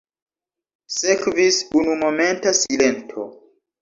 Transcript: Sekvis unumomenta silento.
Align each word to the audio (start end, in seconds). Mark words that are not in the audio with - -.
Sekvis 0.95 1.59
unumomenta 1.81 2.57
silento. 2.61 3.29